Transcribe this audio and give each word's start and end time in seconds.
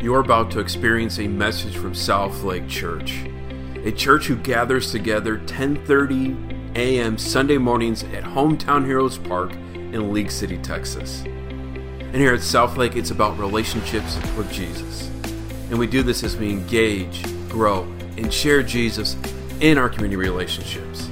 You're 0.00 0.20
about 0.20 0.52
to 0.52 0.60
experience 0.60 1.18
a 1.18 1.26
message 1.26 1.76
from 1.76 1.92
South 1.92 2.44
Lake 2.44 2.68
Church, 2.68 3.24
a 3.84 3.90
church 3.90 4.26
who 4.26 4.36
gathers 4.36 4.92
together 4.92 5.38
10:30 5.38 6.76
a.m. 6.76 7.18
Sunday 7.18 7.58
mornings 7.58 8.04
at 8.04 8.22
Hometown 8.22 8.86
Heroes 8.86 9.18
Park 9.18 9.52
in 9.74 10.12
League 10.12 10.30
City, 10.30 10.56
Texas. 10.58 11.24
And 11.24 12.14
here 12.14 12.32
at 12.32 12.42
South 12.42 12.76
Lake, 12.76 12.94
it's 12.94 13.10
about 13.10 13.38
relationships 13.40 14.16
with 14.36 14.50
Jesus. 14.52 15.08
And 15.68 15.80
we 15.80 15.88
do 15.88 16.04
this 16.04 16.22
as 16.22 16.36
we 16.36 16.50
engage, 16.50 17.24
grow, 17.48 17.82
and 18.16 18.32
share 18.32 18.62
Jesus 18.62 19.16
in 19.60 19.78
our 19.78 19.88
community 19.88 20.16
relationships. 20.16 21.08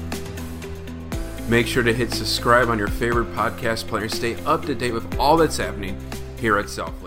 Make 1.49 1.67
sure 1.67 1.83
to 1.83 1.93
hit 1.93 2.13
subscribe 2.13 2.69
on 2.69 2.79
your 2.79 2.89
favorite 2.89 3.33
podcast 3.35 3.89
player. 3.89 4.09
Stay 4.09 4.37
up 4.45 4.65
to 4.67 4.77
date 4.77 4.93
with 4.93 5.19
all 5.19 5.37
that's 5.37 5.57
happening 5.57 6.01
here 6.39 6.57
at 6.57 6.69
South 6.71 7.03
Lake. 7.03 7.06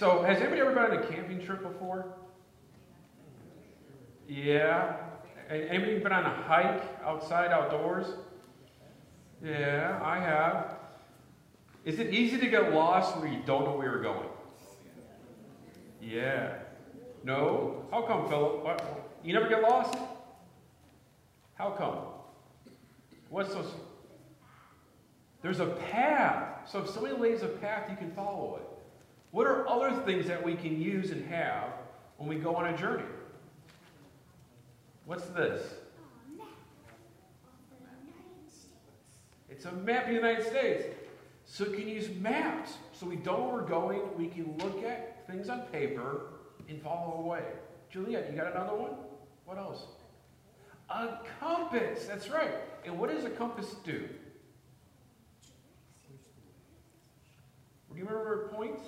So, 0.00 0.22
has 0.22 0.38
anybody 0.38 0.62
ever 0.62 0.70
been 0.70 0.82
on 0.82 0.92
a 0.92 1.06
camping 1.08 1.44
trip 1.44 1.62
before? 1.62 2.14
Yeah. 4.26 4.96
Anybody 5.50 5.98
been 5.98 6.10
on 6.10 6.24
a 6.24 6.42
hike 6.44 6.82
outside, 7.04 7.50
outdoors? 7.50 8.06
Yeah, 9.44 10.00
I 10.02 10.18
have. 10.18 10.76
Is 11.84 11.98
it 11.98 12.14
easy 12.14 12.38
to 12.38 12.46
get 12.46 12.72
lost 12.72 13.18
where 13.18 13.30
you 13.30 13.42
don't 13.44 13.64
know 13.64 13.76
where 13.76 13.90
you're 13.90 14.02
going? 14.02 14.30
Yeah. 16.00 16.54
No? 17.22 17.86
How 17.90 18.00
come, 18.00 18.26
Philip? 18.26 18.64
What? 18.64 19.10
You 19.22 19.34
never 19.34 19.50
get 19.50 19.60
lost? 19.60 19.98
How 21.56 21.72
come? 21.72 21.98
What's 23.28 23.52
so? 23.52 23.66
There's 25.42 25.60
a 25.60 25.66
path. 25.66 26.70
So 26.70 26.78
if 26.78 26.88
somebody 26.88 27.16
lays 27.16 27.42
a 27.42 27.48
path, 27.48 27.90
you 27.90 27.96
can 27.96 28.12
follow 28.12 28.60
it. 28.62 28.69
Other 29.70 29.92
things 30.02 30.26
that 30.26 30.42
we 30.42 30.54
can 30.56 30.80
use 30.80 31.12
and 31.12 31.24
have 31.26 31.68
when 32.16 32.28
we 32.28 32.34
go 32.34 32.56
on 32.56 32.74
a 32.74 32.76
journey? 32.76 33.04
What's 35.04 35.26
this? 35.26 35.62
It's 39.48 39.64
a 39.66 39.72
map 39.72 40.04
of 40.04 40.08
the 40.08 40.14
United 40.14 40.44
States. 40.44 40.84
So 41.44 41.70
we 41.70 41.76
can 41.76 41.88
use 41.88 42.08
maps. 42.20 42.72
So 42.92 43.06
we 43.06 43.14
don't 43.14 43.38
know 43.38 43.46
where 43.46 43.62
we're 43.62 43.68
going. 43.68 44.00
We 44.18 44.26
can 44.26 44.58
look 44.58 44.82
at 44.82 45.24
things 45.28 45.48
on 45.48 45.60
paper 45.72 46.22
and 46.68 46.82
follow 46.82 47.22
away. 47.22 47.38
way. 47.38 47.46
Juliet, 47.92 48.28
you 48.28 48.36
got 48.36 48.50
another 48.50 48.74
one? 48.74 48.94
What 49.44 49.56
else? 49.56 49.84
A 50.88 51.18
compass. 51.38 52.06
That's 52.06 52.28
right. 52.28 52.54
And 52.84 52.98
what 52.98 53.10
does 53.10 53.24
a 53.24 53.30
compass 53.30 53.76
do? 53.84 54.08
Do 57.92 57.98
you 57.98 58.04
remember 58.04 58.48
points? 58.52 58.82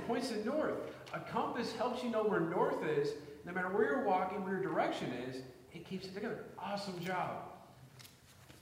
It 0.00 0.06
points 0.06 0.30
to 0.30 0.44
north. 0.46 0.76
A 1.12 1.20
compass 1.20 1.74
helps 1.74 2.02
you 2.02 2.08
know 2.08 2.22
where 2.22 2.40
north 2.40 2.82
is. 2.86 3.10
No 3.44 3.52
matter 3.52 3.68
where 3.68 3.84
you're 3.84 4.04
walking, 4.04 4.42
where 4.42 4.54
your 4.54 4.62
direction 4.62 5.12
is, 5.28 5.42
it 5.74 5.86
keeps 5.86 6.06
it 6.06 6.14
together. 6.14 6.44
Awesome 6.58 6.98
job. 7.04 7.42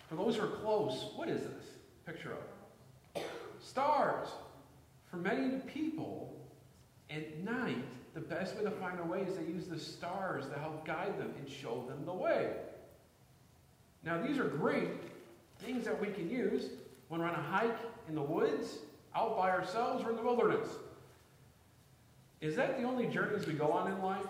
For 0.08 0.16
those 0.16 0.36
who 0.36 0.42
are 0.42 0.48
close, 0.48 1.12
what 1.14 1.28
is 1.28 1.42
this 1.42 1.64
picture 2.04 2.32
of? 2.32 3.22
Stars. 3.62 4.28
For 5.10 5.16
many 5.16 5.58
people, 5.60 6.34
at 7.08 7.38
night, 7.44 7.84
the 8.14 8.20
best 8.20 8.56
way 8.56 8.64
to 8.64 8.70
find 8.72 8.98
a 8.98 9.04
way 9.04 9.20
is 9.20 9.36
they 9.36 9.44
use 9.44 9.66
the 9.66 9.78
stars 9.78 10.46
to 10.46 10.58
help 10.58 10.84
guide 10.84 11.20
them 11.20 11.32
and 11.38 11.48
show 11.48 11.84
them 11.88 12.04
the 12.04 12.12
way. 12.12 12.50
Now, 14.04 14.20
these 14.20 14.38
are 14.38 14.48
great 14.48 14.88
things 15.60 15.84
that 15.84 16.00
we 16.00 16.08
can 16.08 16.28
use 16.28 16.64
when 17.08 17.20
we're 17.20 17.28
on 17.28 17.34
a 17.34 17.42
hike 17.42 17.78
in 18.08 18.16
the 18.16 18.22
woods, 18.22 18.78
out 19.14 19.36
by 19.36 19.50
ourselves, 19.50 20.04
or 20.04 20.10
in 20.10 20.16
the 20.16 20.22
wilderness. 20.22 20.68
Is 22.40 22.54
that 22.56 22.78
the 22.78 22.84
only 22.84 23.06
journeys 23.06 23.46
we 23.46 23.54
go 23.54 23.72
on 23.72 23.90
in 23.90 24.00
life? 24.02 24.24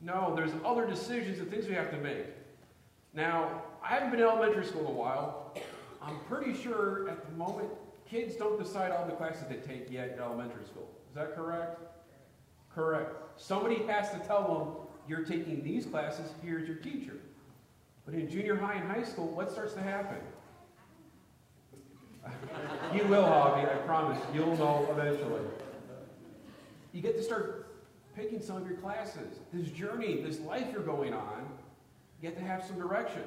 No, 0.00 0.34
there's 0.34 0.52
other 0.64 0.86
decisions 0.86 1.38
and 1.38 1.50
things 1.50 1.66
we 1.66 1.74
have 1.74 1.90
to 1.90 1.98
make. 1.98 2.26
Now, 3.12 3.62
I 3.84 3.88
haven't 3.88 4.10
been 4.10 4.20
in 4.20 4.26
elementary 4.26 4.64
school 4.64 4.82
in 4.82 4.86
a 4.86 4.90
while. 4.90 5.54
I'm 6.00 6.18
pretty 6.20 6.54
sure 6.54 7.08
at 7.10 7.26
the 7.26 7.32
moment 7.36 7.68
kids 8.08 8.36
don't 8.36 8.58
decide 8.58 8.92
all 8.92 9.04
the 9.04 9.12
classes 9.12 9.44
they 9.48 9.56
take 9.56 9.90
yet 9.90 10.12
in 10.14 10.20
elementary 10.20 10.64
school. 10.64 10.88
Is 11.10 11.14
that 11.14 11.34
correct? 11.34 11.78
Correct. 12.74 13.12
Somebody 13.36 13.82
has 13.86 14.10
to 14.10 14.18
tell 14.20 14.48
them 14.48 14.86
you're 15.08 15.24
taking 15.24 15.62
these 15.62 15.86
classes, 15.86 16.30
here's 16.42 16.66
your 16.66 16.78
teacher. 16.78 17.16
But 18.06 18.14
in 18.14 18.30
junior 18.30 18.56
high 18.56 18.74
and 18.74 18.90
high 18.90 19.02
school, 19.02 19.28
what 19.28 19.50
starts 19.50 19.74
to 19.74 19.82
happen? 19.82 20.18
you 22.94 23.04
will, 23.04 23.24
Hobby, 23.24 23.62
I 23.62 23.76
promise. 23.86 24.18
You'll 24.32 24.56
know 24.56 24.86
eventually. 24.90 25.42
You 26.92 27.00
get 27.02 27.16
to 27.16 27.22
start 27.22 27.66
picking 28.16 28.40
some 28.40 28.56
of 28.56 28.66
your 28.66 28.76
classes. 28.78 29.38
This 29.52 29.68
journey, 29.68 30.20
this 30.22 30.40
life 30.40 30.66
you're 30.72 30.82
going 30.82 31.14
on, 31.14 31.46
you 32.20 32.28
get 32.28 32.38
to 32.38 32.44
have 32.44 32.64
some 32.64 32.78
direction. 32.78 33.22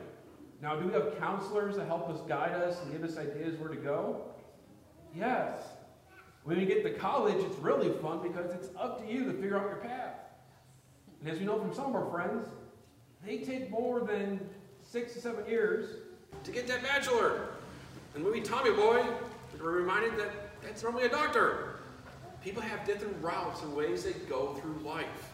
Now, 0.62 0.76
do 0.76 0.88
we 0.88 0.94
have 0.94 1.18
counselors 1.20 1.76
to 1.76 1.86
help 1.86 2.10
us 2.10 2.20
guide 2.28 2.52
us 2.52 2.82
and 2.82 2.92
give 2.92 3.04
us 3.04 3.18
ideas 3.18 3.60
where 3.60 3.70
to 3.70 3.76
go? 3.76 4.22
Yes. 5.16 5.60
When 6.44 6.60
you 6.60 6.66
get 6.66 6.84
to 6.84 6.92
college, 6.92 7.44
it's 7.44 7.58
really 7.60 7.90
fun 8.02 8.22
because 8.22 8.54
it's 8.54 8.70
up 8.78 9.06
to 9.06 9.12
you 9.12 9.26
to 9.26 9.34
figure 9.34 9.58
out 9.58 9.68
your 9.68 9.78
path. 9.78 10.16
And 11.22 11.30
as 11.30 11.40
we 11.40 11.46
know 11.46 11.58
from 11.58 11.74
some 11.74 11.86
of 11.88 11.96
our 11.96 12.10
friends, 12.12 12.48
they 13.26 13.38
take 13.38 13.70
more 13.70 14.02
than 14.02 14.40
six 14.82 15.14
to 15.14 15.22
seven 15.22 15.46
years 15.46 15.98
to 16.44 16.52
get 16.52 16.68
that 16.68 16.84
bachelor. 16.84 17.48
And 18.16 18.24
when 18.24 18.34
we 18.34 18.42
Tommy 18.42 18.72
Boy, 18.72 19.06
we're 19.62 19.72
reminded 19.72 20.18
that 20.18 20.32
that's 20.62 20.84
normally 20.84 21.06
a 21.06 21.10
doctor. 21.10 21.73
People 22.44 22.62
have 22.62 22.86
different 22.86 23.16
routes 23.22 23.62
and 23.62 23.74
ways 23.76 24.04
they 24.04 24.14
go 24.28 24.54
through 24.56 24.78
life. 24.86 25.32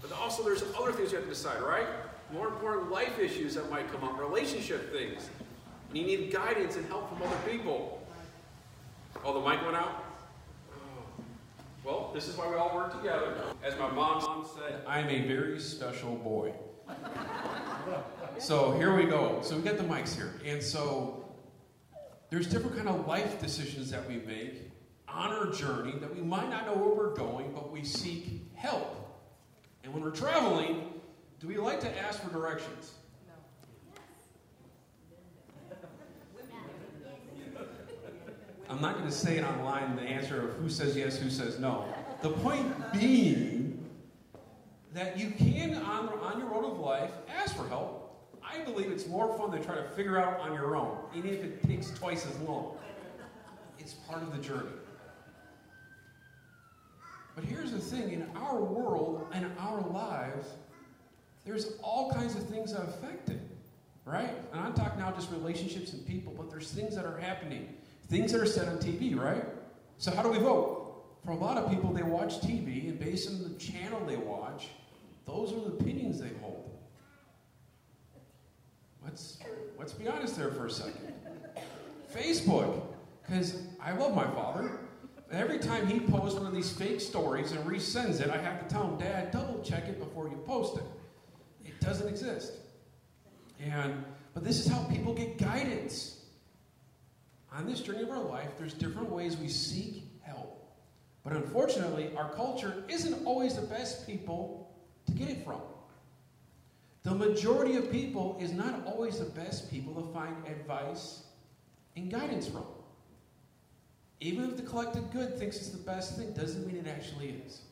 But 0.00 0.12
also, 0.12 0.42
there's 0.42 0.62
other 0.78 0.92
things 0.92 1.12
you 1.12 1.18
have 1.18 1.26
to 1.26 1.30
decide, 1.30 1.60
right? 1.62 1.86
More 2.32 2.48
important 2.48 2.90
life 2.90 3.18
issues 3.18 3.54
that 3.54 3.70
might 3.70 3.90
come 3.92 4.04
up, 4.04 4.18
relationship 4.18 4.92
things. 4.92 5.28
And 5.88 5.98
you 5.98 6.04
need 6.04 6.32
guidance 6.32 6.76
and 6.76 6.86
help 6.86 7.10
from 7.10 7.22
other 7.22 7.36
people. 7.48 8.06
Oh, 9.24 9.34
the 9.34 9.48
mic 9.48 9.62
went 9.62 9.76
out? 9.76 10.04
Well, 11.84 12.10
this 12.14 12.28
is 12.28 12.36
why 12.36 12.48
we 12.48 12.56
all 12.56 12.74
work 12.74 12.96
together. 12.96 13.34
As 13.62 13.78
my 13.78 13.90
mom 13.90 14.46
said, 14.56 14.80
I'm 14.86 15.08
a 15.08 15.26
very 15.26 15.60
special 15.60 16.16
boy. 16.16 16.54
so 18.38 18.72
here 18.72 18.96
we 18.96 19.04
go. 19.04 19.40
So 19.42 19.56
we 19.56 19.62
got 19.62 19.76
the 19.76 19.84
mics 19.84 20.14
here. 20.16 20.32
And 20.46 20.62
so 20.62 21.26
there's 22.30 22.46
different 22.46 22.76
kind 22.76 22.88
of 22.88 23.06
life 23.06 23.40
decisions 23.40 23.90
that 23.90 24.08
we 24.08 24.16
make 24.16 24.73
on 25.14 25.32
our 25.32 25.50
journey 25.52 25.94
that 26.00 26.14
we 26.14 26.20
might 26.20 26.50
not 26.50 26.66
know 26.66 26.74
where 26.74 26.94
we're 26.94 27.14
going, 27.14 27.52
but 27.52 27.70
we 27.70 27.84
seek 27.84 28.42
help. 28.54 29.00
And 29.84 29.94
when 29.94 30.02
we're 30.02 30.10
traveling, 30.10 30.92
do 31.38 31.46
we 31.46 31.56
like 31.56 31.80
to 31.80 31.98
ask 32.00 32.20
for 32.20 32.30
directions? 32.30 32.94
No. 37.54 37.66
I'm 38.68 38.80
not 38.80 38.94
going 38.94 39.06
to 39.06 39.14
say 39.14 39.36
it 39.36 39.44
online 39.44 39.94
the 39.94 40.02
answer 40.02 40.48
of 40.48 40.54
who 40.54 40.68
says 40.68 40.96
yes, 40.96 41.16
who 41.16 41.30
says 41.30 41.60
no. 41.60 41.84
The 42.22 42.30
point 42.30 42.66
being 42.92 43.88
that 44.94 45.18
you 45.18 45.30
can, 45.30 45.74
on, 45.74 46.08
on 46.08 46.38
your 46.38 46.48
road 46.48 46.64
of 46.64 46.78
life, 46.80 47.12
ask 47.28 47.54
for 47.56 47.68
help. 47.68 48.00
I 48.42 48.60
believe 48.60 48.90
it's 48.90 49.06
more 49.06 49.36
fun 49.36 49.50
to 49.52 49.58
try 49.58 49.74
to 49.74 49.84
figure 49.90 50.18
out 50.18 50.40
on 50.40 50.54
your 50.54 50.76
own, 50.76 50.96
even 51.14 51.30
if 51.30 51.42
it 51.42 51.62
takes 51.66 51.90
twice 51.90 52.26
as 52.26 52.36
long. 52.40 52.76
It's 53.78 53.94
part 53.94 54.22
of 54.22 54.32
the 54.32 54.38
journey. 54.38 54.70
The 57.74 57.80
thing 57.80 58.12
in 58.12 58.24
our 58.36 58.62
world 58.62 59.26
and 59.32 59.50
our 59.58 59.80
lives, 59.80 60.46
there's 61.44 61.72
all 61.82 62.12
kinds 62.12 62.36
of 62.36 62.48
things 62.48 62.72
that 62.72 62.82
affect 62.82 63.30
it, 63.30 63.40
right? 64.04 64.30
And 64.52 64.60
I'm 64.60 64.74
talking 64.74 65.00
now 65.00 65.10
just 65.10 65.28
relationships 65.32 65.92
and 65.92 66.06
people, 66.06 66.32
but 66.36 66.48
there's 66.50 66.70
things 66.70 66.94
that 66.94 67.04
are 67.04 67.18
happening, 67.18 67.74
things 68.08 68.30
that 68.30 68.40
are 68.40 68.46
said 68.46 68.68
on 68.68 68.78
TV, 68.78 69.18
right? 69.18 69.44
So 69.98 70.12
how 70.12 70.22
do 70.22 70.28
we 70.28 70.38
vote? 70.38 71.04
For 71.24 71.32
a 71.32 71.36
lot 71.36 71.58
of 71.58 71.68
people, 71.68 71.92
they 71.92 72.04
watch 72.04 72.40
TV, 72.42 72.88
and 72.88 73.00
based 73.00 73.28
on 73.28 73.42
the 73.42 73.58
channel 73.58 74.00
they 74.06 74.18
watch, 74.18 74.68
those 75.26 75.52
are 75.52 75.56
the 75.56 75.76
opinions 75.76 76.20
they 76.20 76.30
hold. 76.40 76.70
Let's, 79.02 79.38
let's 79.76 79.94
be 79.94 80.06
honest 80.06 80.36
there 80.36 80.52
for 80.52 80.66
a 80.66 80.70
second. 80.70 81.12
Facebook, 82.14 82.82
because 83.26 83.62
I 83.82 83.92
love 83.92 84.14
my 84.14 84.26
father. 84.28 84.78
Every 85.32 85.58
time 85.58 85.86
he 85.86 86.00
posts 86.00 86.38
one 86.38 86.46
of 86.46 86.54
these 86.54 86.70
fake 86.70 87.00
stories 87.00 87.52
and 87.52 87.64
resends 87.66 88.20
it, 88.20 88.30
I 88.30 88.36
have 88.36 88.66
to 88.66 88.72
tell 88.72 88.88
him, 88.88 88.98
Dad, 88.98 89.30
double 89.30 89.60
check 89.62 89.88
it 89.88 89.98
before 89.98 90.28
you 90.28 90.36
post 90.46 90.76
it. 90.76 90.84
It 91.64 91.80
doesn't 91.80 92.08
exist. 92.08 92.52
And 93.60 94.04
but 94.34 94.42
this 94.42 94.58
is 94.58 94.70
how 94.70 94.82
people 94.84 95.14
get 95.14 95.38
guidance. 95.38 96.24
On 97.52 97.66
this 97.66 97.80
journey 97.80 98.02
of 98.02 98.10
our 98.10 98.22
life, 98.22 98.50
there's 98.58 98.74
different 98.74 99.08
ways 99.10 99.36
we 99.36 99.48
seek 99.48 100.02
help. 100.22 100.60
But 101.22 101.34
unfortunately, 101.34 102.10
our 102.16 102.32
culture 102.32 102.82
isn't 102.88 103.24
always 103.24 103.54
the 103.54 103.62
best 103.62 104.06
people 104.06 104.74
to 105.06 105.12
get 105.12 105.28
it 105.28 105.44
from. 105.44 105.60
The 107.04 107.14
majority 107.14 107.76
of 107.76 107.92
people 107.92 108.36
is 108.40 108.52
not 108.52 108.84
always 108.86 109.20
the 109.20 109.26
best 109.26 109.70
people 109.70 109.94
to 109.94 110.12
find 110.12 110.34
advice 110.46 111.22
and 111.96 112.10
guidance 112.10 112.48
from. 112.48 112.64
Even 114.20 114.44
if 114.44 114.56
the 114.56 114.62
collected 114.62 115.10
good 115.12 115.38
thinks 115.38 115.56
it's 115.56 115.70
the 115.70 115.78
best 115.78 116.16
thing, 116.16 116.32
doesn't 116.32 116.66
mean 116.66 116.76
it 116.76 116.88
actually 116.88 117.36
is. 117.46 117.62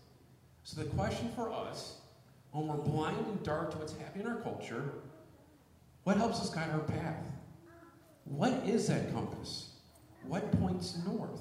So 0.65 0.83
the 0.83 0.89
question 0.91 1.31
for 1.35 1.53
us, 1.53 1.99
when 2.53 2.69
we're 2.69 2.77
blind 2.77 3.27
and 3.27 3.43
dark 3.43 3.71
to 3.73 3.79
what's 3.79 3.97
happening 3.97 4.27
in 4.27 4.33
our 4.33 4.41
culture, 4.41 4.93
what 6.05 6.17
helps 6.17 6.41
us 6.41 6.51
guide 6.51 6.71
our 6.71 6.81
path? 6.81 7.25
What 8.25 8.53
is 8.67 8.87
that 8.89 9.13
compass? 9.13 9.71
What 10.27 10.53
points 10.61 10.99
north? 11.07 11.41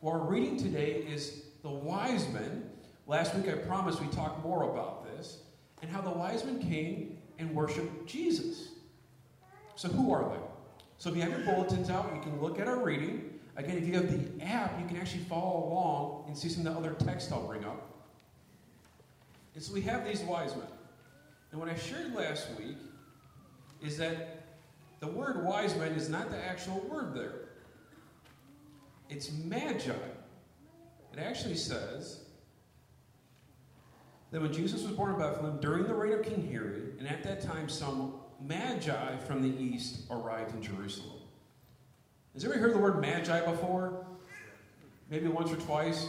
Well, 0.00 0.20
our 0.20 0.26
reading 0.26 0.56
today 0.56 1.04
is 1.08 1.44
the 1.62 1.70
wise 1.70 2.28
men. 2.32 2.68
Last 3.06 3.34
week 3.34 3.48
I 3.48 3.52
promised 3.52 4.00
we 4.00 4.08
talk 4.08 4.42
more 4.42 4.72
about 4.72 5.04
this 5.06 5.42
and 5.80 5.90
how 5.90 6.00
the 6.00 6.10
wise 6.10 6.44
men 6.44 6.60
came 6.60 7.18
and 7.38 7.54
worshiped 7.54 8.06
Jesus. 8.06 8.68
So, 9.74 9.88
who 9.88 10.12
are 10.12 10.28
they? 10.28 10.42
So, 10.98 11.10
if 11.10 11.16
you 11.16 11.22
have 11.22 11.30
your 11.30 11.40
bulletins 11.40 11.90
out, 11.90 12.12
you 12.14 12.20
can 12.20 12.40
look 12.40 12.60
at 12.60 12.68
our 12.68 12.82
reading. 12.82 13.38
Again, 13.56 13.76
if 13.76 13.86
you 13.86 13.94
have 13.94 14.10
the 14.10 14.44
app, 14.44 14.80
you 14.80 14.86
can 14.86 14.96
actually 14.96 15.24
follow 15.24 15.68
along 15.68 16.24
and 16.26 16.36
see 16.36 16.48
some 16.48 16.66
of 16.66 16.72
the 16.72 16.78
other 16.78 16.94
text 17.04 17.32
I'll 17.32 17.46
bring 17.46 17.64
up. 17.64 17.92
And 19.54 19.62
so 19.62 19.74
we 19.74 19.82
have 19.82 20.06
these 20.06 20.20
wise 20.22 20.56
men. 20.56 20.66
And 21.50 21.60
what 21.60 21.68
I 21.68 21.74
shared 21.74 22.14
last 22.14 22.48
week 22.58 22.78
is 23.82 23.98
that 23.98 24.44
the 25.00 25.08
word 25.08 25.44
wise 25.44 25.76
men 25.76 25.92
is 25.92 26.08
not 26.08 26.30
the 26.30 26.42
actual 26.42 26.80
word 26.90 27.14
there. 27.14 27.34
It's 29.10 29.30
magi. 29.32 29.92
It 31.12 31.18
actually 31.18 31.56
says 31.56 32.20
that 34.30 34.40
when 34.40 34.52
Jesus 34.52 34.82
was 34.82 34.92
born 34.92 35.12
in 35.12 35.18
Bethlehem 35.18 35.60
during 35.60 35.84
the 35.86 35.94
reign 35.94 36.14
of 36.14 36.22
King 36.22 36.50
Herod, 36.50 36.96
and 36.98 37.06
at 37.06 37.22
that 37.24 37.42
time 37.42 37.68
some 37.68 38.14
magi 38.40 39.18
from 39.18 39.42
the 39.42 39.62
east 39.62 40.04
arrived 40.10 40.54
in 40.54 40.62
Jerusalem. 40.62 41.21
Has 42.34 42.44
anybody 42.44 42.62
heard 42.62 42.74
the 42.74 42.78
word 42.78 43.00
magi 43.00 43.44
before? 43.44 44.06
Maybe 45.10 45.28
once 45.28 45.52
or 45.52 45.56
twice? 45.56 46.08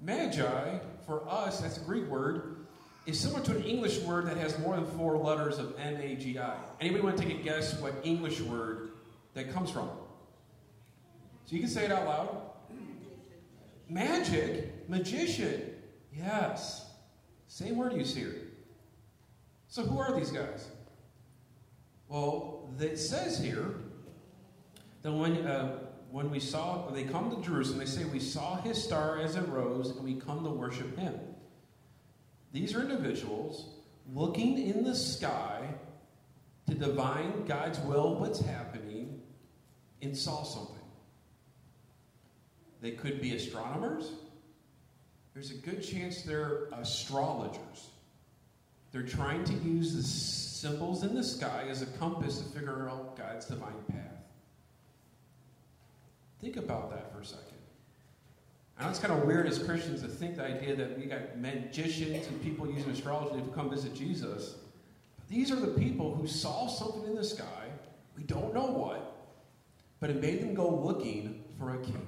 Magi, 0.00 0.78
for 1.04 1.28
us, 1.28 1.60
that's 1.60 1.78
a 1.78 1.80
Greek 1.80 2.06
word, 2.06 2.66
is 3.06 3.18
similar 3.18 3.42
to 3.44 3.56
an 3.56 3.64
English 3.64 3.98
word 4.00 4.26
that 4.26 4.36
has 4.36 4.56
more 4.60 4.76
than 4.76 4.86
four 4.86 5.16
letters 5.16 5.58
of 5.58 5.74
M 5.78 5.96
A 5.96 6.14
G 6.14 6.38
I. 6.38 6.56
Anybody 6.80 7.02
want 7.02 7.16
to 7.16 7.24
take 7.24 7.40
a 7.40 7.42
guess 7.42 7.80
what 7.80 7.94
English 8.04 8.40
word 8.40 8.90
that 9.34 9.52
comes 9.52 9.70
from? 9.70 9.88
So 11.46 11.56
you 11.56 11.60
can 11.60 11.70
say 11.70 11.84
it 11.84 11.92
out 11.92 12.06
loud. 12.06 12.42
Magic, 13.88 14.88
magician. 14.88 15.74
Yes. 16.16 16.88
Same 17.48 17.76
word 17.76 17.94
you 17.94 18.04
see 18.04 18.20
here. 18.20 18.34
So 19.68 19.82
who 19.82 19.98
are 19.98 20.16
these 20.16 20.30
guys? 20.30 20.68
Well, 22.08 22.70
it 22.78 22.98
says 22.98 23.38
here 23.38 23.74
that 25.06 25.12
when, 25.12 25.46
uh, 25.46 25.78
when 26.10 26.32
we 26.32 26.40
saw, 26.40 26.90
they 26.90 27.04
come 27.04 27.30
to 27.30 27.40
Jerusalem, 27.40 27.78
they 27.78 27.86
say, 27.86 28.04
We 28.06 28.18
saw 28.18 28.56
his 28.56 28.82
star 28.82 29.20
as 29.20 29.36
it 29.36 29.46
rose, 29.46 29.90
and 29.90 30.02
we 30.02 30.14
come 30.14 30.42
to 30.42 30.50
worship 30.50 30.98
him. 30.98 31.14
These 32.52 32.74
are 32.74 32.80
individuals 32.80 33.68
looking 34.12 34.58
in 34.58 34.82
the 34.82 34.96
sky 34.96 35.74
to 36.66 36.74
divine 36.74 37.44
God's 37.46 37.78
will, 37.80 38.16
what's 38.16 38.40
happening, 38.40 39.20
and 40.02 40.16
saw 40.16 40.42
something. 40.42 40.74
They 42.80 42.90
could 42.90 43.20
be 43.20 43.36
astronomers. 43.36 44.10
There's 45.34 45.52
a 45.52 45.58
good 45.58 45.84
chance 45.84 46.22
they're 46.22 46.64
astrologers. 46.72 47.90
They're 48.90 49.02
trying 49.02 49.44
to 49.44 49.52
use 49.52 49.94
the 49.94 50.02
symbols 50.02 51.04
in 51.04 51.14
the 51.14 51.22
sky 51.22 51.66
as 51.70 51.82
a 51.82 51.86
compass 51.86 52.38
to 52.38 52.44
figure 52.58 52.88
out 52.88 53.16
God's 53.16 53.46
divine 53.46 53.84
path. 53.88 54.25
Think 56.40 56.56
about 56.56 56.90
that 56.90 57.12
for 57.12 57.20
a 57.20 57.24
second. 57.24 57.44
I 58.78 58.84
know 58.84 58.90
it's 58.90 58.98
kind 58.98 59.12
of 59.12 59.26
weird 59.26 59.46
as 59.46 59.58
Christians 59.58 60.02
to 60.02 60.08
think 60.08 60.36
the 60.36 60.44
idea 60.44 60.76
that 60.76 60.98
we 60.98 61.06
got 61.06 61.38
magicians 61.38 62.26
and 62.26 62.42
people 62.42 62.70
using 62.70 62.90
astrology 62.90 63.40
to 63.40 63.50
come 63.52 63.70
visit 63.70 63.94
Jesus. 63.94 64.56
But 65.16 65.28
these 65.28 65.50
are 65.50 65.56
the 65.56 65.68
people 65.68 66.14
who 66.14 66.26
saw 66.26 66.66
something 66.66 67.04
in 67.04 67.14
the 67.14 67.24
sky, 67.24 67.70
we 68.16 68.22
don't 68.24 68.52
know 68.52 68.66
what, 68.66 69.16
but 69.98 70.10
it 70.10 70.20
made 70.20 70.42
them 70.42 70.54
go 70.54 70.68
looking 70.68 71.42
for 71.58 71.74
a 71.74 71.78
king. 71.78 72.06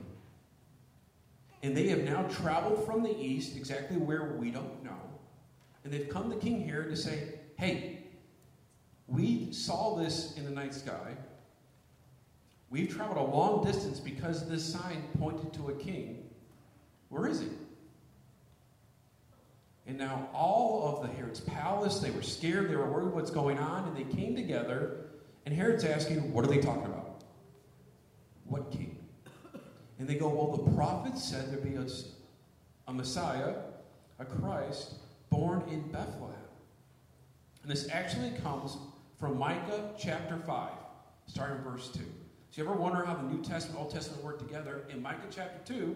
And 1.63 1.77
they 1.77 1.89
have 1.89 2.01
now 2.01 2.23
traveled 2.25 2.85
from 2.85 3.03
the 3.03 3.19
east, 3.19 3.57
exactly 3.57 3.97
where 3.97 4.37
we 4.39 4.51
don't 4.51 4.85
know. 4.85 5.01
And 5.85 5.93
they've 5.93 6.09
come 6.09 6.31
to 6.31 6.37
King 6.37 6.69
Herod 6.69 6.91
to 6.91 6.97
say, 6.97 7.35
hey, 7.57 8.05
we 9.07 9.53
saw 9.53 9.97
this 9.97 10.37
in 10.37 10.45
the 10.45 10.51
night 10.51 10.75
sky. 10.75 11.17
We've 12.71 12.95
traveled 12.95 13.17
a 13.17 13.31
long 13.31 13.65
distance 13.65 13.99
because 13.99 14.49
this 14.49 14.65
sign 14.65 15.03
pointed 15.19 15.53
to 15.55 15.69
a 15.69 15.75
king. 15.75 16.29
Where 17.09 17.27
is 17.27 17.41
he? 17.41 17.49
And 19.87 19.97
now 19.97 20.29
all 20.35 20.87
of 20.87 21.03
the 21.03 21.09
Herod's 21.17 21.41
palace, 21.41 22.01
they 22.01 22.11
were 22.11 22.23
scared, 22.23 22.71
they 22.71 22.77
were 22.77 22.91
worried 22.91 23.15
what's 23.15 23.31
going 23.31 23.59
on, 23.59 23.89
and 23.89 23.97
they 23.97 24.15
came 24.15 24.37
together, 24.37 25.07
and 25.47 25.55
Herod's 25.55 25.85
asking, 25.85 26.31
what 26.31 26.45
are 26.45 26.49
they 26.49 26.59
talking 26.59 26.85
about? 26.85 27.25
What 28.45 28.71
king? 28.71 28.99
And 29.99 30.07
they 30.07 30.17
go, 30.17 30.29
well, 30.29 30.59
the 30.59 30.77
prophets 30.77 31.25
said 31.25 31.51
there'd 31.51 31.65
be 31.65 31.77
a, 31.77 31.87
a 32.87 32.93
Messiah, 32.93 33.55
a 34.19 34.27
Christ, 34.27 34.97
born 35.31 35.63
in 35.71 35.81
Bethlehem. 35.91 36.35
And 37.63 37.71
this 37.71 37.89
actually 37.91 38.33
comes 38.43 38.77
from 39.19 39.39
Micah 39.39 39.91
chapter 39.99 40.37
5, 40.37 40.71
starting 41.27 41.63
verse 41.63 41.89
2. 41.91 42.01
You 42.59 42.65
ever 42.65 42.75
wonder 42.75 43.05
how 43.05 43.15
the 43.15 43.23
New 43.23 43.41
Testament, 43.41 43.79
Old 43.79 43.93
Testament 43.93 44.25
work 44.25 44.41
together? 44.41 44.83
In 44.91 45.01
Micah 45.01 45.29
chapter 45.31 45.61
2, 45.73 45.95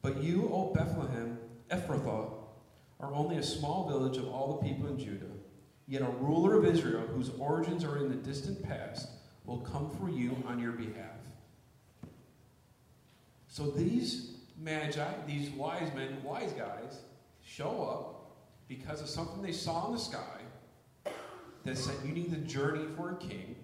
but 0.00 0.16
you, 0.22 0.48
O 0.50 0.72
Bethlehem, 0.72 1.36
Ephrathah, 1.70 2.30
are 2.98 3.12
only 3.12 3.36
a 3.36 3.42
small 3.42 3.86
village 3.86 4.16
of 4.16 4.26
all 4.26 4.56
the 4.56 4.66
people 4.66 4.86
in 4.86 4.98
Judah. 4.98 5.26
Yet 5.86 6.00
a 6.00 6.08
ruler 6.18 6.54
of 6.54 6.64
Israel, 6.64 7.02
whose 7.08 7.28
origins 7.38 7.84
are 7.84 7.98
in 7.98 8.08
the 8.08 8.14
distant 8.14 8.62
past, 8.62 9.10
will 9.44 9.58
come 9.58 9.90
for 10.00 10.08
you 10.08 10.34
on 10.46 10.58
your 10.58 10.72
behalf. 10.72 11.20
So 13.46 13.70
these 13.70 14.36
magi, 14.58 15.12
these 15.26 15.50
wise 15.50 15.92
men, 15.94 16.22
wise 16.24 16.52
guys, 16.52 17.02
show 17.42 17.82
up 17.82 18.30
because 18.66 19.02
of 19.02 19.10
something 19.10 19.42
they 19.42 19.52
saw 19.52 19.88
in 19.88 19.92
the 19.92 19.98
sky 19.98 20.40
that 21.66 21.76
said, 21.76 21.96
You 22.02 22.12
need 22.12 22.30
the 22.30 22.38
journey 22.38 22.86
for 22.96 23.10
a 23.10 23.16
king. 23.16 23.56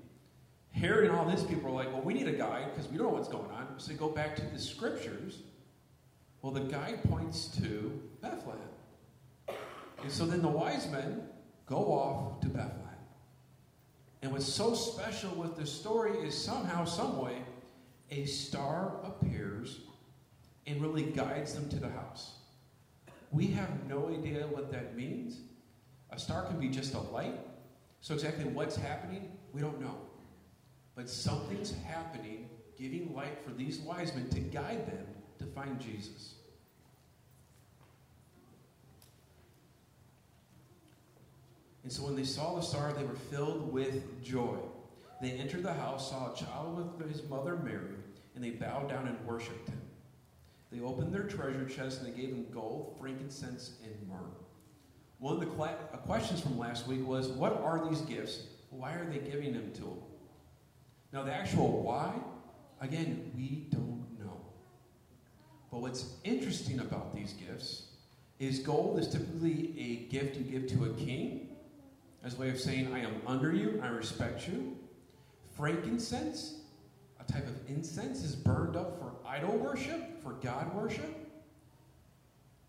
Herod 0.76 1.08
and 1.08 1.16
all 1.16 1.24
these 1.24 1.42
people 1.42 1.70
are 1.70 1.74
like, 1.74 1.92
Well, 1.92 2.02
we 2.02 2.14
need 2.14 2.28
a 2.28 2.32
guide 2.32 2.74
because 2.74 2.90
we 2.90 2.98
don't 2.98 3.08
know 3.08 3.12
what's 3.14 3.28
going 3.28 3.50
on. 3.50 3.66
So 3.78 3.90
they 3.90 3.98
go 3.98 4.08
back 4.08 4.36
to 4.36 4.42
the 4.42 4.58
scriptures 4.58 5.38
well, 6.46 6.52
the 6.52 6.60
guide 6.60 7.02
points 7.08 7.48
to 7.58 8.00
Bethlehem. 8.22 8.60
And 10.00 10.12
so 10.12 10.26
then 10.26 10.42
the 10.42 10.48
wise 10.48 10.88
men 10.92 11.22
go 11.66 11.92
off 11.92 12.40
to 12.42 12.46
Bethlehem. 12.46 12.82
And 14.22 14.30
what's 14.30 14.46
so 14.46 14.72
special 14.72 15.30
with 15.30 15.56
this 15.56 15.72
story 15.72 16.12
is 16.18 16.40
somehow, 16.40 16.84
some 16.84 17.18
way, 17.18 17.42
a 18.12 18.26
star 18.26 19.00
appears 19.02 19.80
and 20.68 20.80
really 20.80 21.02
guides 21.02 21.54
them 21.54 21.68
to 21.70 21.80
the 21.80 21.88
house. 21.88 22.36
We 23.32 23.48
have 23.48 23.84
no 23.88 24.08
idea 24.08 24.46
what 24.46 24.70
that 24.70 24.96
means. 24.96 25.40
A 26.10 26.18
star 26.18 26.44
can 26.44 26.60
be 26.60 26.68
just 26.68 26.94
a 26.94 27.00
light. 27.00 27.40
So, 28.00 28.14
exactly 28.14 28.44
what's 28.44 28.76
happening, 28.76 29.32
we 29.52 29.60
don't 29.60 29.80
know. 29.80 29.96
But 30.96 31.10
something's 31.10 31.74
happening, 31.84 32.48
giving 32.78 33.14
light 33.14 33.44
for 33.44 33.52
these 33.52 33.78
wise 33.78 34.14
men 34.14 34.28
to 34.30 34.40
guide 34.40 34.86
them 34.86 35.06
to 35.38 35.44
find 35.44 35.78
Jesus. 35.78 36.34
And 41.84 41.92
so 41.92 42.02
when 42.02 42.16
they 42.16 42.24
saw 42.24 42.56
the 42.56 42.62
star, 42.62 42.92
they 42.92 43.04
were 43.04 43.14
filled 43.14 43.72
with 43.72 44.24
joy. 44.24 44.56
They 45.20 45.30
entered 45.30 45.62
the 45.62 45.72
house, 45.72 46.10
saw 46.10 46.32
a 46.32 46.36
child 46.36 46.98
with 46.98 47.12
his 47.12 47.22
mother 47.28 47.56
Mary, 47.56 47.94
and 48.34 48.42
they 48.42 48.50
bowed 48.50 48.88
down 48.88 49.06
and 49.06 49.24
worshipped 49.24 49.68
him. 49.68 49.80
They 50.72 50.80
opened 50.80 51.14
their 51.14 51.24
treasure 51.24 51.64
chest 51.68 52.02
and 52.02 52.12
they 52.12 52.20
gave 52.20 52.30
him 52.30 52.46
gold, 52.50 52.96
frankincense, 52.98 53.74
and 53.84 53.94
myrrh. 54.08 54.32
One 55.18 55.34
of 55.34 55.40
the 55.40 55.62
uh, 55.62 55.68
questions 55.98 56.40
from 56.40 56.58
last 56.58 56.88
week 56.88 57.06
was, 57.06 57.28
What 57.28 57.62
are 57.62 57.88
these 57.88 58.00
gifts? 58.00 58.48
Why 58.70 58.94
are 58.94 59.06
they 59.06 59.18
giving 59.18 59.52
them 59.52 59.70
to 59.74 59.82
him? 59.82 59.98
Now, 61.12 61.22
the 61.22 61.32
actual 61.32 61.82
why, 61.82 62.12
again, 62.80 63.30
we 63.34 63.68
don't 63.70 64.06
know. 64.18 64.40
But 65.70 65.80
what's 65.80 66.16
interesting 66.24 66.80
about 66.80 67.14
these 67.14 67.32
gifts 67.32 67.84
is 68.38 68.58
gold 68.58 68.98
is 68.98 69.08
typically 69.08 69.74
a 69.78 70.10
gift 70.12 70.36
you 70.36 70.44
give 70.44 70.68
to 70.68 70.84
a 70.84 70.90
king 70.94 71.48
as 72.22 72.34
a 72.34 72.40
way 72.40 72.50
of 72.50 72.58
saying, 72.58 72.92
I 72.92 73.00
am 73.00 73.14
under 73.26 73.54
you, 73.54 73.80
I 73.82 73.88
respect 73.88 74.48
you. 74.48 74.76
Frankincense, 75.56 76.60
a 77.20 77.32
type 77.32 77.46
of 77.46 77.54
incense, 77.68 78.22
is 78.22 78.34
burned 78.34 78.76
up 78.76 78.98
for 78.98 79.12
idol 79.26 79.56
worship, 79.56 80.22
for 80.22 80.32
God 80.32 80.74
worship. 80.74 81.26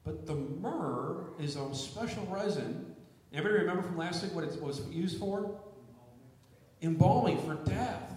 But 0.03 0.25
the 0.25 0.35
myrrh 0.35 1.31
is 1.39 1.57
a 1.57 1.73
special 1.75 2.25
resin. 2.27 2.95
Everybody 3.33 3.61
remember 3.61 3.83
from 3.83 3.97
last 3.97 4.23
week 4.23 4.33
what 4.33 4.45
it 4.45 4.61
was 4.61 4.87
used 4.89 5.19
for? 5.19 5.59
Embalming 6.81 7.39
for 7.39 7.55
death. 7.69 8.13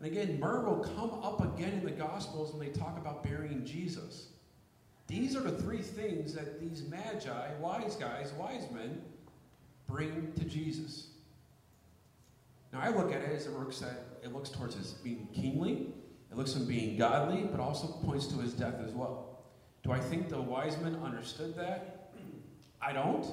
And 0.00 0.10
again, 0.10 0.40
myrrh 0.40 0.64
will 0.64 0.78
come 0.96 1.12
up 1.22 1.44
again 1.54 1.74
in 1.74 1.84
the 1.84 1.90
Gospels 1.90 2.54
when 2.54 2.66
they 2.66 2.72
talk 2.72 2.96
about 2.96 3.22
burying 3.22 3.64
Jesus. 3.66 4.28
These 5.06 5.36
are 5.36 5.40
the 5.40 5.52
three 5.52 5.82
things 5.82 6.32
that 6.34 6.58
these 6.60 6.84
magi, 6.84 7.50
wise 7.60 7.96
guys, 7.96 8.32
wise 8.38 8.64
men, 8.72 9.02
bring 9.86 10.32
to 10.38 10.44
Jesus. 10.44 11.08
Now 12.72 12.80
I 12.80 12.88
look 12.88 13.12
at 13.12 13.20
it 13.20 13.30
as 13.30 13.46
it 13.46 13.52
looks 13.52 13.82
at 13.82 14.06
it 14.22 14.32
looks 14.32 14.50
towards 14.50 14.76
his 14.76 14.92
being 14.92 15.28
kingly, 15.34 15.92
it 16.30 16.36
looks 16.36 16.54
him 16.54 16.64
being 16.64 16.96
godly, 16.96 17.42
but 17.50 17.60
also 17.60 17.88
points 17.88 18.26
to 18.28 18.36
his 18.36 18.52
death 18.52 18.76
as 18.86 18.92
well. 18.92 19.42
Do 19.82 19.92
I 19.92 19.98
think 19.98 20.28
the 20.28 20.40
wise 20.40 20.78
men 20.78 20.96
understood 21.02 21.56
that? 21.56 22.12
I 22.80 22.92
don't. 22.92 23.26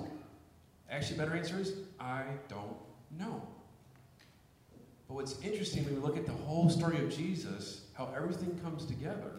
Actually, 0.90 1.20
better 1.20 1.36
answer 1.36 1.60
is 1.60 1.74
I 2.00 2.24
don't 2.50 2.76
know. 3.18 3.48
But 5.08 5.16
what's 5.16 5.40
interesting 5.42 5.86
when 5.86 5.96
we 5.96 6.02
look 6.02 6.18
at 6.18 6.26
the 6.26 6.34
whole 6.34 6.70
story 6.70 6.98
of 7.00 7.16
Jesus, 7.16 7.82
how 7.94 8.10
everything 8.16 8.60
comes 8.64 8.86
together, 8.86 9.32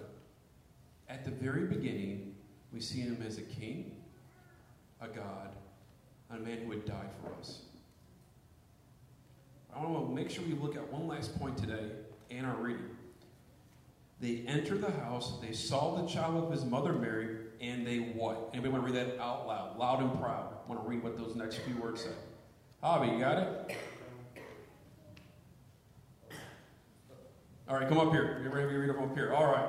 at 1.08 1.24
the 1.24 1.30
very 1.30 1.66
beginning, 1.66 2.34
we 2.72 2.80
see 2.80 3.00
him 3.00 3.22
as 3.26 3.38
a 3.38 3.42
king, 3.42 3.92
a 5.00 5.08
God, 5.08 5.50
and 6.30 6.40
a 6.40 6.44
man 6.44 6.58
who 6.58 6.68
would 6.68 6.86
die 6.86 7.06
for 7.22 7.34
us. 7.38 7.60
I 9.74 9.84
want 9.84 10.08
to 10.08 10.14
make 10.14 10.30
sure 10.30 10.44
we 10.44 10.54
look 10.54 10.76
at 10.76 10.92
one 10.92 11.06
last 11.06 11.38
point 11.38 11.56
today 11.56 11.90
in 12.30 12.44
our 12.44 12.56
reading. 12.56 12.88
They 14.20 14.42
enter 14.48 14.76
the 14.76 14.90
house, 14.90 15.34
they 15.40 15.52
saw 15.52 16.00
the 16.00 16.08
child 16.08 16.42
of 16.42 16.50
his 16.50 16.64
mother 16.64 16.92
Mary, 16.92 17.36
and 17.60 17.86
they 17.86 17.98
what? 17.98 18.50
Anybody 18.52 18.72
want 18.72 18.86
to 18.86 18.92
read 18.92 19.06
that 19.06 19.20
out 19.20 19.46
loud, 19.46 19.78
loud 19.78 20.00
and 20.00 20.18
proud? 20.20 20.52
Want 20.66 20.82
to 20.82 20.88
read 20.88 21.02
what 21.02 21.16
those 21.16 21.36
next 21.36 21.58
few 21.58 21.76
words 21.76 22.02
say? 22.02 22.10
Hobby, 22.82 23.08
you 23.08 23.20
got 23.20 23.38
it? 23.38 23.76
All 27.68 27.76
right, 27.76 27.86
come 27.86 27.98
up 27.98 28.12
here. 28.12 28.38
You're 28.42 28.50
ready 28.50 28.70
to 28.70 28.78
read 28.78 28.88
up 28.88 29.14
here. 29.14 29.34
All 29.34 29.44
right. 29.44 29.68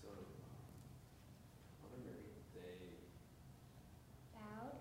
So 0.00 0.08
they 2.08 2.96
bowed 4.32 4.72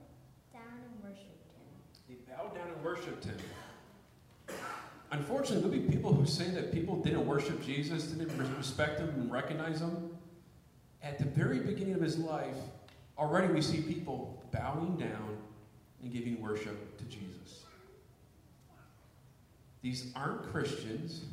down 0.54 0.80
and 0.86 1.04
worshipped 1.04 1.52
him. 1.52 1.68
They 2.08 2.16
bowed 2.32 2.56
down 2.56 2.70
and 2.74 2.82
worshiped 2.82 3.26
him. 3.26 3.36
Unfortunately, 5.12 5.70
there'll 5.70 5.86
be 5.86 5.94
people 5.94 6.14
who 6.14 6.26
say 6.26 6.50
that 6.52 6.72
people 6.72 6.96
didn't 6.96 7.28
worship 7.28 7.62
Jesus, 7.62 8.04
didn't 8.04 8.32
respect 8.58 9.02
him 9.02 9.10
and 9.10 9.30
recognize 9.30 9.82
him. 9.82 10.12
At 11.02 11.20
the 11.20 11.26
very 11.26 11.60
beginning 11.60 11.96
of 11.96 12.02
his 12.02 12.18
life, 12.18 12.56
already 13.18 13.54
we 13.54 13.62
see 13.62 13.82
people 13.82 14.42
bowing 14.54 14.96
down 14.96 15.38
and 16.02 16.10
giving 16.10 16.40
worship 16.42 16.98
to 17.00 17.04
Jesus. 17.04 17.63
These 19.84 20.12
aren't 20.16 20.50
Christians. 20.52 21.26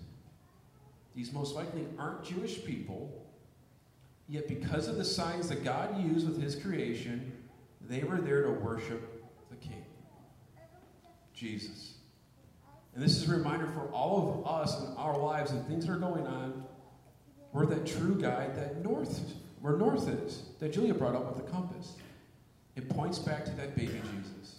These 1.14 1.32
most 1.32 1.54
likely 1.54 1.86
aren't 1.98 2.24
Jewish 2.24 2.62
people. 2.64 3.16
Yet, 4.28 4.46
because 4.48 4.86
of 4.86 4.96
the 4.96 5.04
signs 5.04 5.48
that 5.48 5.64
God 5.64 6.02
used 6.04 6.28
with 6.28 6.40
his 6.40 6.54
creation, 6.54 7.32
they 7.88 8.02
were 8.02 8.20
there 8.20 8.42
to 8.42 8.50
worship 8.50 9.24
the 9.50 9.56
King. 9.56 9.84
Jesus. 11.32 11.94
And 12.94 13.02
this 13.02 13.16
is 13.16 13.28
a 13.28 13.36
reminder 13.36 13.66
for 13.68 13.88
all 13.92 14.44
of 14.44 14.46
us 14.46 14.80
in 14.80 14.96
our 14.96 15.16
lives 15.16 15.52
and 15.52 15.66
things 15.66 15.86
that 15.86 15.92
are 15.92 15.98
going 15.98 16.26
on. 16.26 16.64
We're 17.52 17.66
that 17.66 17.86
true 17.86 18.20
guide 18.20 18.56
that 18.56 18.84
north, 18.84 19.34
where 19.60 19.76
north 19.76 20.08
is, 20.08 20.42
that 20.58 20.72
Julia 20.72 20.94
brought 20.94 21.14
up 21.14 21.26
with 21.26 21.44
the 21.44 21.50
compass. 21.50 21.94
It 22.76 22.88
points 22.88 23.18
back 23.18 23.44
to 23.46 23.50
that 23.52 23.76
baby 23.76 24.00
Jesus. 24.16 24.56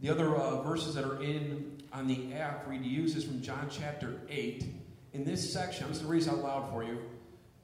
The 0.00 0.10
other 0.10 0.34
uh, 0.36 0.62
verses 0.62 0.94
that 0.94 1.04
are 1.04 1.22
in 1.22 1.81
on 1.92 2.06
the 2.06 2.34
app 2.34 2.66
to 2.66 2.74
use 2.74 3.14
is 3.16 3.24
from 3.24 3.42
John 3.42 3.68
chapter 3.70 4.20
8. 4.28 4.64
In 5.12 5.24
this 5.24 5.52
section, 5.52 5.84
I'm 5.84 5.90
just 5.90 6.02
going 6.02 6.20
to 6.20 6.26
read 6.26 6.34
this 6.34 6.40
out 6.40 6.42
loud 6.42 6.70
for 6.70 6.82
you. 6.82 6.98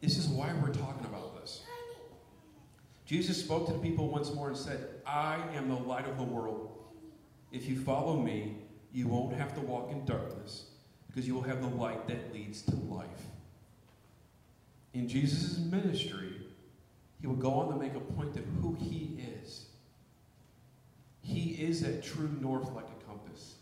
This 0.00 0.18
is 0.18 0.28
why 0.28 0.52
we're 0.62 0.72
talking 0.72 1.06
about 1.06 1.40
this. 1.40 1.62
Jesus 3.06 3.42
spoke 3.42 3.66
to 3.66 3.72
the 3.72 3.78
people 3.78 4.08
once 4.08 4.32
more 4.34 4.48
and 4.48 4.56
said, 4.56 4.86
I 5.06 5.38
am 5.54 5.68
the 5.68 5.76
light 5.76 6.06
of 6.06 6.18
the 6.18 6.24
world. 6.24 6.76
If 7.52 7.66
you 7.66 7.80
follow 7.80 8.20
me, 8.20 8.58
you 8.92 9.08
won't 9.08 9.34
have 9.34 9.54
to 9.54 9.60
walk 9.60 9.90
in 9.90 10.04
darkness 10.04 10.66
because 11.06 11.26
you 11.26 11.34
will 11.34 11.42
have 11.42 11.62
the 11.62 11.68
light 11.68 12.06
that 12.08 12.32
leads 12.34 12.60
to 12.62 12.76
life. 12.76 13.26
In 14.92 15.08
Jesus' 15.08 15.58
ministry, 15.58 16.34
he 17.20 17.26
will 17.26 17.34
go 17.34 17.54
on 17.54 17.72
to 17.72 17.76
make 17.76 17.94
a 17.94 18.00
point 18.00 18.36
of 18.36 18.44
who 18.60 18.76
he 18.78 19.18
is. 19.42 19.66
He 21.22 21.50
is 21.52 21.80
that 21.80 22.02
true 22.02 22.30
north 22.40 22.72
like 22.72 22.86
a 22.86 23.04
compass. 23.06 23.54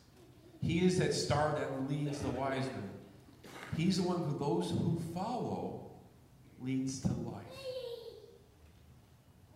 He 0.62 0.84
is 0.84 0.98
that 0.98 1.14
star 1.14 1.54
that 1.58 1.90
leads 1.90 2.18
the 2.18 2.30
wise 2.30 2.66
men. 2.66 2.90
He's 3.76 3.98
the 3.98 4.02
one 4.02 4.18
who 4.18 4.38
those 4.38 4.70
who 4.70 5.00
follow 5.14 5.90
leads 6.60 7.00
to 7.00 7.08
life. 7.08 7.42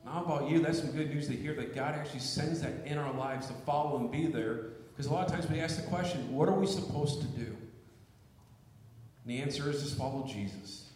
How 0.04 0.25
about 0.25 0.50
you? 0.50 0.61
That's 0.61 0.80
some 0.80 0.90
good 0.90 1.11
news 1.14 1.28
to 1.28 1.35
hear 1.35 1.54
that 1.54 1.75
God 1.75 1.95
actually 1.95 2.21
sends 2.21 2.62
that 2.62 2.85
in 2.85 2.99
our 2.99 3.12
lives 3.14 3.47
to 3.47 3.52
follow 3.64 3.99
and 3.99 4.11
be 4.11 4.26
there. 4.26 4.71
Because 4.92 5.07
a 5.07 5.12
lot 5.12 5.26
of 5.26 5.33
times 5.33 5.49
we 5.49 5.61
ask 5.61 5.76
the 5.76 5.88
question, 5.88 6.35
what 6.35 6.49
are 6.49 6.59
we 6.59 6.66
supposed 6.66 7.21
to 7.21 7.26
do? 7.28 7.47
And 7.47 9.26
the 9.26 9.38
answer 9.38 9.71
is 9.71 9.83
just 9.83 9.97
follow 9.97 10.26
Jesus. 10.26 10.90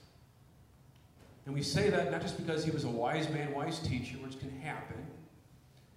And 1.46 1.54
we 1.54 1.62
say 1.62 1.90
that 1.90 2.10
not 2.10 2.22
just 2.22 2.36
because 2.38 2.64
he 2.64 2.70
was 2.70 2.84
a 2.84 2.88
wise 2.88 3.28
man, 3.28 3.52
wise 3.54 3.78
teacher, 3.78 4.16
which 4.16 4.38
can 4.40 4.50
happen. 4.60 5.06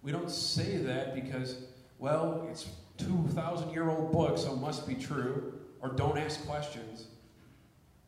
We 0.04 0.12
don't 0.12 0.30
say 0.30 0.78
that 0.78 1.16
because, 1.16 1.58
well, 1.98 2.48
it's 2.52 2.68
2,000 2.98 3.72
year 3.72 3.90
old 3.90 4.12
book, 4.12 4.38
so 4.38 4.56
must 4.56 4.88
be 4.88 4.96
true, 4.96 5.54
or 5.82 5.90
don't 5.90 6.18
ask 6.18 6.46
questions. 6.46 7.08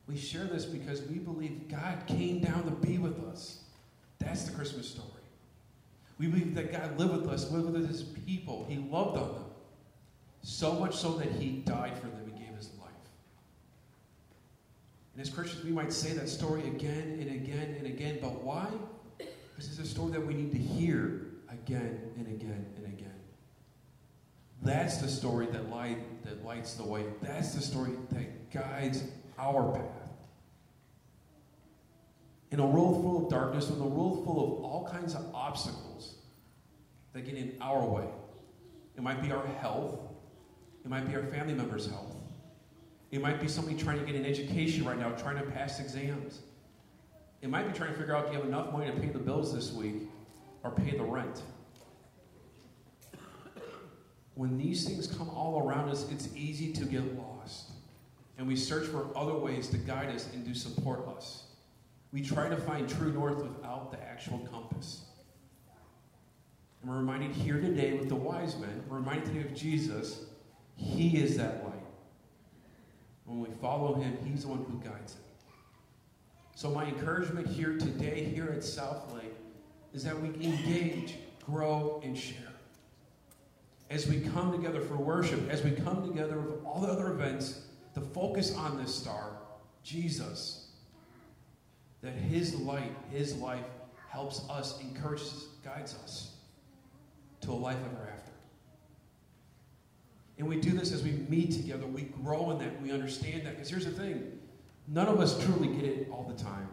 We 0.07 0.17
share 0.17 0.45
this 0.45 0.65
because 0.65 1.03
we 1.03 1.19
believe 1.19 1.67
God 1.69 2.05
came 2.07 2.39
down 2.39 2.63
to 2.63 2.71
be 2.71 2.97
with 2.97 3.23
us. 3.25 3.63
That's 4.17 4.43
the 4.43 4.51
Christmas 4.51 4.89
story. 4.89 5.07
We 6.17 6.27
believe 6.27 6.55
that 6.55 6.71
God 6.71 6.97
lived 6.97 7.13
with 7.13 7.29
us, 7.29 7.51
lived 7.51 7.69
with 7.69 7.87
his 7.87 8.03
people. 8.03 8.65
He 8.67 8.77
loved 8.77 9.17
on 9.17 9.33
them. 9.33 9.45
So 10.41 10.73
much 10.73 10.95
so 10.95 11.13
that 11.13 11.31
he 11.31 11.63
died 11.65 11.97
for 11.97 12.07
them 12.07 12.21
and 12.25 12.37
gave 12.37 12.55
his 12.55 12.71
life. 12.79 12.89
And 15.13 15.21
as 15.21 15.29
Christians, 15.29 15.63
we 15.63 15.71
might 15.71 15.93
say 15.93 16.13
that 16.13 16.27
story 16.27 16.67
again 16.67 17.19
and 17.21 17.29
again 17.29 17.75
and 17.77 17.87
again. 17.87 18.17
But 18.21 18.41
why? 18.41 18.67
Because 19.17 19.69
it's 19.69 19.79
a 19.79 19.85
story 19.85 20.11
that 20.13 20.25
we 20.25 20.33
need 20.33 20.51
to 20.51 20.57
hear 20.57 21.27
again 21.49 21.99
and 22.17 22.27
again 22.27 22.65
and 22.77 22.85
again. 22.85 23.18
That's 24.61 24.97
the 24.97 25.07
story 25.07 25.45
that, 25.47 25.69
light, 25.69 26.23
that 26.25 26.43
lights 26.43 26.73
the 26.73 26.83
way. 26.83 27.05
That's 27.21 27.53
the 27.53 27.61
story 27.61 27.91
that 28.11 28.51
guides 28.51 29.03
our 29.37 29.71
path 29.71 29.99
in 32.51 32.59
a 32.59 32.65
world 32.65 33.01
full 33.01 33.25
of 33.25 33.29
darkness, 33.29 33.69
in 33.69 33.79
a 33.79 33.85
world 33.85 34.25
full 34.25 34.43
of 34.43 34.63
all 34.63 34.87
kinds 34.91 35.13
of 35.13 35.23
obstacles 35.33 36.15
that 37.13 37.21
get 37.21 37.35
in 37.35 37.55
our 37.61 37.85
way. 37.85 38.07
It 38.95 39.03
might 39.03 39.21
be 39.21 39.31
our 39.31 39.45
health, 39.61 39.99
it 40.83 40.89
might 40.89 41.07
be 41.07 41.15
our 41.15 41.23
family 41.23 41.53
members' 41.53 41.87
health, 41.87 42.15
it 43.11 43.21
might 43.21 43.39
be 43.39 43.47
somebody 43.47 43.77
trying 43.77 43.99
to 43.99 44.05
get 44.05 44.15
an 44.15 44.25
education 44.25 44.83
right 44.85 44.97
now, 44.97 45.11
trying 45.11 45.37
to 45.37 45.51
pass 45.51 45.79
exams. 45.79 46.39
It 47.41 47.49
might 47.49 47.71
be 47.71 47.77
trying 47.77 47.93
to 47.93 47.97
figure 47.97 48.15
out 48.15 48.27
do 48.27 48.33
you 48.33 48.39
have 48.39 48.47
enough 48.47 48.71
money 48.73 48.87
to 48.87 48.99
pay 48.99 49.07
the 49.07 49.19
bills 49.19 49.53
this 49.53 49.71
week 49.71 50.09
or 50.63 50.71
pay 50.71 50.97
the 50.97 51.03
rent. 51.03 51.41
When 54.39 54.57
these 54.57 54.87
things 54.87 55.05
come 55.05 55.29
all 55.31 55.67
around 55.67 55.89
us, 55.89 56.09
it's 56.09 56.29
easy 56.33 56.71
to 56.71 56.85
get 56.85 57.03
lost. 57.17 57.71
And 58.37 58.47
we 58.47 58.55
search 58.55 58.87
for 58.87 59.09
other 59.13 59.35
ways 59.35 59.67
to 59.67 59.77
guide 59.77 60.15
us 60.15 60.29
and 60.33 60.45
to 60.45 60.57
support 60.57 61.05
us. 61.09 61.47
We 62.13 62.21
try 62.21 62.47
to 62.47 62.55
find 62.55 62.87
true 62.87 63.11
north 63.11 63.43
without 63.43 63.91
the 63.91 64.01
actual 64.01 64.39
compass. 64.49 65.01
And 66.81 66.89
we're 66.89 66.99
reminded 66.99 67.31
here 67.31 67.59
today 67.59 67.95
with 67.95 68.07
the 68.07 68.15
wise 68.15 68.57
men, 68.57 68.81
we're 68.87 68.99
reminded 68.99 69.25
today 69.25 69.41
of 69.41 69.53
Jesus. 69.53 70.21
He 70.77 71.17
is 71.17 71.35
that 71.35 71.61
light. 71.65 71.73
When 73.25 73.41
we 73.41 73.49
follow 73.59 73.95
him, 73.95 74.17
he's 74.23 74.43
the 74.43 74.47
one 74.47 74.59
who 74.59 74.79
guides 74.89 75.15
it. 75.15 75.43
So, 76.55 76.69
my 76.69 76.85
encouragement 76.85 77.45
here 77.45 77.77
today, 77.77 78.23
here 78.23 78.53
at 78.55 78.63
South 78.63 79.13
Lake, 79.13 79.35
is 79.93 80.05
that 80.05 80.17
we 80.17 80.29
engage, 80.29 81.15
grow, 81.45 81.99
and 82.05 82.17
share. 82.17 82.48
As 83.89 84.07
we 84.07 84.19
come 84.19 84.51
together 84.51 84.81
for 84.81 84.95
worship, 84.95 85.49
as 85.49 85.63
we 85.63 85.71
come 85.71 86.07
together 86.07 86.39
with 86.39 86.63
all 86.63 86.79
the 86.79 86.87
other 86.87 87.11
events, 87.11 87.61
to 87.95 88.01
focus 88.01 88.55
on 88.55 88.77
this 88.77 88.93
star, 88.93 89.31
Jesus 89.83 90.69
that 92.01 92.13
His 92.13 92.55
light, 92.55 92.95
His 93.11 93.35
life 93.35 93.65
helps 94.09 94.47
us, 94.49 94.79
encourages, 94.81 95.47
guides 95.63 95.95
us 96.03 96.35
to 97.41 97.51
a 97.51 97.53
life 97.53 97.77
ever 97.85 98.09
after. 98.11 98.31
And 100.37 100.47
we 100.47 100.59
do 100.59 100.71
this 100.71 100.93
as 100.93 101.03
we 101.03 101.11
meet 101.27 101.51
together. 101.51 101.85
We 101.85 102.03
grow 102.03 102.51
in 102.51 102.59
that. 102.59 102.81
We 102.81 102.91
understand 102.91 103.45
that. 103.45 103.55
Because 103.55 103.69
here's 103.69 103.85
the 103.85 103.91
thing 103.91 104.39
none 104.87 105.07
of 105.07 105.19
us 105.19 105.43
truly 105.43 105.67
get 105.67 105.83
it 105.83 106.09
all 106.11 106.23
the 106.23 106.41
time. 106.41 106.67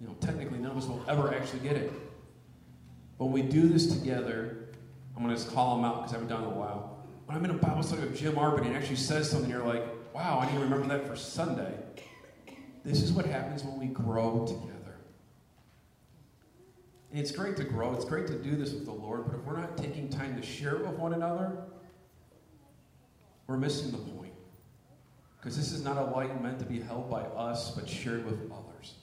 You 0.00 0.06
know, 0.06 0.16
technically, 0.20 0.58
none 0.58 0.70
of 0.70 0.76
us 0.76 0.86
will 0.86 1.04
ever 1.08 1.34
actually 1.34 1.60
get 1.60 1.76
it. 1.76 1.92
But 3.18 3.26
we 3.26 3.42
do 3.42 3.68
this 3.68 3.98
together, 3.98 4.67
I'm 5.18 5.24
going 5.24 5.34
to 5.34 5.42
just 5.42 5.52
call 5.52 5.74
them 5.74 5.84
out 5.84 5.96
because 5.96 6.12
I 6.12 6.14
haven't 6.14 6.28
done 6.28 6.44
it 6.44 6.46
in 6.46 6.52
a 6.52 6.56
while. 6.56 6.96
when 7.26 7.36
I'm 7.36 7.44
in 7.44 7.50
a 7.50 7.54
Bible 7.54 7.82
study 7.82 8.02
with 8.02 8.16
Jim 8.16 8.36
Arbin 8.36 8.66
and 8.66 8.76
actually 8.76 8.96
says 8.96 9.28
something, 9.28 9.50
you're 9.50 9.66
like, 9.66 9.82
wow, 10.14 10.38
I 10.38 10.46
need 10.46 10.52
to 10.52 10.60
remember 10.60 10.86
that 10.96 11.08
for 11.08 11.16
Sunday. 11.16 11.74
This 12.84 13.02
is 13.02 13.10
what 13.10 13.26
happens 13.26 13.64
when 13.64 13.80
we 13.80 13.86
grow 13.86 14.46
together. 14.46 14.94
And 17.10 17.18
it's 17.18 17.32
great 17.32 17.56
to 17.56 17.64
grow. 17.64 17.94
It's 17.94 18.04
great 18.04 18.28
to 18.28 18.38
do 18.38 18.54
this 18.54 18.70
with 18.70 18.84
the 18.84 18.92
Lord, 18.92 19.24
but 19.26 19.40
if 19.40 19.44
we're 19.44 19.56
not 19.56 19.76
taking 19.76 20.08
time 20.08 20.40
to 20.40 20.46
share 20.46 20.76
it 20.76 20.86
with 20.86 20.96
one 20.96 21.12
another, 21.12 21.64
we're 23.48 23.56
missing 23.56 23.90
the 23.90 23.98
point. 23.98 24.34
Because 25.40 25.56
this 25.56 25.72
is 25.72 25.82
not 25.82 25.96
a 25.96 26.04
light 26.14 26.40
meant 26.40 26.60
to 26.60 26.64
be 26.64 26.78
held 26.78 27.10
by 27.10 27.22
us, 27.22 27.72
but 27.72 27.88
shared 27.88 28.24
with 28.24 28.38
others. 28.52 28.94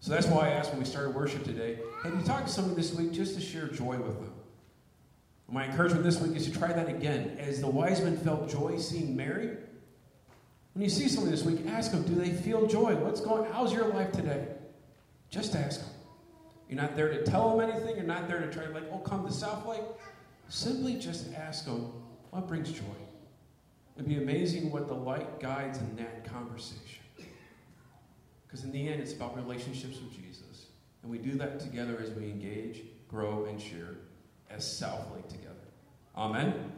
So 0.00 0.10
that's 0.10 0.26
why 0.26 0.48
I 0.48 0.50
asked 0.50 0.72
when 0.72 0.80
we 0.80 0.84
started 0.84 1.14
worship 1.14 1.42
today 1.42 1.78
have 2.04 2.14
you 2.14 2.22
talked 2.22 2.48
to 2.48 2.52
somebody 2.52 2.76
this 2.76 2.92
week 2.92 3.12
just 3.12 3.34
to 3.36 3.40
share 3.40 3.68
joy 3.68 3.96
with 3.96 4.20
them? 4.20 4.34
My 5.52 5.66
encouragement 5.66 6.02
this 6.02 6.18
week 6.18 6.34
is 6.34 6.46
to 6.46 6.58
try 6.58 6.72
that 6.72 6.88
again. 6.88 7.36
As 7.38 7.60
the 7.60 7.68
wise 7.68 8.00
men 8.00 8.16
felt 8.16 8.48
joy 8.48 8.78
seeing 8.78 9.14
Mary, 9.14 9.50
when 10.72 10.82
you 10.82 10.88
see 10.88 11.08
somebody 11.08 11.36
this 11.36 11.44
week, 11.44 11.66
ask 11.68 11.92
them, 11.92 12.04
do 12.04 12.14
they 12.14 12.30
feel 12.30 12.66
joy? 12.66 12.96
What's 12.96 13.20
going 13.20 13.52
how's 13.52 13.70
your 13.70 13.88
life 13.88 14.12
today? 14.12 14.48
Just 15.28 15.54
ask 15.54 15.80
them. 15.80 15.90
You're 16.70 16.80
not 16.80 16.96
there 16.96 17.10
to 17.10 17.22
tell 17.24 17.54
them 17.54 17.68
anything. 17.68 17.96
You're 17.96 18.06
not 18.06 18.28
there 18.28 18.40
to 18.40 18.50
try 18.50 18.66
like, 18.68 18.84
oh, 18.90 18.98
come 19.00 19.26
to 19.26 19.32
South 19.32 19.66
Lake. 19.66 19.82
Simply 20.48 20.94
just 20.94 21.30
ask 21.34 21.66
them, 21.66 21.92
what 22.30 22.48
brings 22.48 22.72
joy? 22.72 22.82
It'd 23.96 24.08
be 24.08 24.16
amazing 24.16 24.70
what 24.70 24.88
the 24.88 24.94
light 24.94 25.38
guides 25.38 25.78
in 25.78 25.96
that 25.96 26.24
conversation. 26.24 27.04
Because 28.46 28.64
in 28.64 28.72
the 28.72 28.88
end, 28.88 29.02
it's 29.02 29.12
about 29.12 29.36
relationships 29.36 30.00
with 30.00 30.14
Jesus. 30.14 30.68
And 31.02 31.10
we 31.10 31.18
do 31.18 31.32
that 31.32 31.60
together 31.60 31.98
as 32.02 32.10
we 32.12 32.24
engage, 32.24 32.84
grow, 33.06 33.44
and 33.44 33.60
share 33.60 33.96
as 34.54 34.64
South 34.70 35.10
Lake 35.14 35.28
together. 35.28 35.54
Amen. 36.16 36.72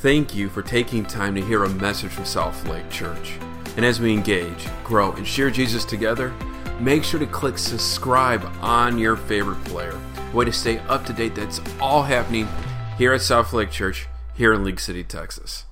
Thank 0.00 0.34
you 0.34 0.48
for 0.48 0.62
taking 0.62 1.04
time 1.04 1.34
to 1.34 1.40
hear 1.40 1.64
a 1.64 1.68
message 1.68 2.10
from 2.10 2.24
South 2.24 2.66
Lake 2.68 2.88
Church. 2.90 3.38
And 3.76 3.84
as 3.84 4.00
we 4.00 4.12
engage, 4.12 4.66
grow, 4.84 5.12
and 5.12 5.26
share 5.26 5.50
Jesus 5.50 5.84
together, 5.84 6.32
make 6.80 7.04
sure 7.04 7.20
to 7.20 7.26
click 7.26 7.58
subscribe 7.58 8.44
on 8.60 8.98
your 8.98 9.16
favorite 9.16 9.62
player. 9.64 9.98
Way 10.32 10.46
to 10.46 10.52
stay 10.52 10.78
up 10.80 11.04
to 11.06 11.12
date 11.12 11.34
that's 11.34 11.60
all 11.80 12.02
happening 12.02 12.48
here 12.98 13.12
at 13.12 13.22
South 13.22 13.52
Lake 13.52 13.70
Church 13.70 14.06
here 14.34 14.52
in 14.52 14.64
League 14.64 14.80
City, 14.80 15.04
Texas. 15.04 15.65